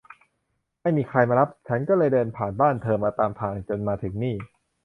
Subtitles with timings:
[0.81, 4.35] ไม่มีใครมารับ ฉันก็เลยเดินผ่านบ้านเธอมาตามทางจนมาถึงนี่